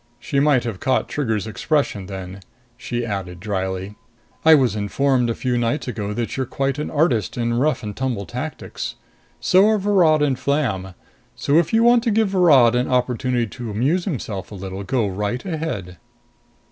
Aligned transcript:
She 0.19 0.39
might 0.39 0.63
have 0.63 0.79
caught 0.79 1.07
Trigger's 1.09 1.45
expression 1.45 2.07
then. 2.07 2.39
She 2.75 3.05
added 3.05 3.39
drily, 3.39 3.97
"I 4.43 4.55
was 4.55 4.75
informed 4.75 5.29
a 5.29 5.35
few 5.35 5.59
nights 5.59 5.87
ago 5.87 6.11
that 6.11 6.35
you're 6.35 6.47
quite 6.47 6.79
an 6.79 6.89
artist 6.89 7.37
in 7.37 7.53
rough 7.53 7.83
and 7.83 7.95
tumble 7.95 8.25
tactics. 8.25 8.95
So 9.39 9.67
are 9.69 9.77
Virod 9.77 10.23
and 10.23 10.39
Flam. 10.39 10.95
So 11.35 11.59
if 11.59 11.71
you 11.71 11.83
want 11.83 12.01
to 12.05 12.09
give 12.09 12.29
Virod 12.29 12.73
an 12.73 12.87
opportunity 12.87 13.45
to 13.45 13.69
amuse 13.69 14.05
himself 14.05 14.51
a 14.51 14.55
little, 14.55 14.81
go 14.81 15.05
right 15.07 15.45
ahead!" 15.45 15.97